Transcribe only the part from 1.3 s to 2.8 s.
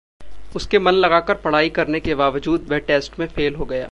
पढ़ाई करने के बावजूद वह